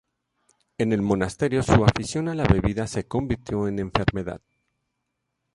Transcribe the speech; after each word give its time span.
En 0.79 0.93
el 0.93 1.03
monasterio 1.03 1.61
su 1.61 1.85
afición 1.85 2.27
a 2.27 2.33
la 2.33 2.45
bebida 2.45 2.87
se 2.87 3.05
convirtió 3.07 3.67
en 3.67 3.77
enfermedad. 3.77 4.41